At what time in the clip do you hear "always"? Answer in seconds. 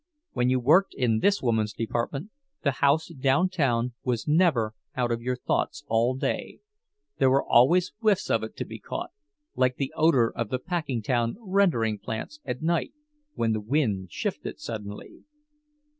7.45-7.93